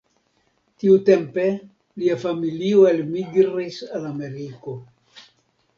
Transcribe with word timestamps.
Tiutempe 0.83 1.45
lia 2.03 2.17
familio 2.25 2.89
elmigris 2.95 3.79
al 3.99 4.13
Ameriko. 4.15 4.77